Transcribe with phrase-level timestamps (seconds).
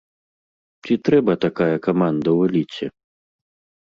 [0.87, 2.85] Ці трэба такая каманда ў эліце?